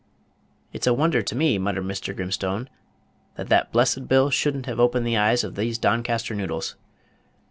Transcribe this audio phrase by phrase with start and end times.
[0.73, 2.15] "It's a wonder to me," muttered Mr.
[2.15, 2.67] Grimstone,
[3.35, 6.75] "that that blessed bill should n't have opened the eyes of these Doncaster noodles.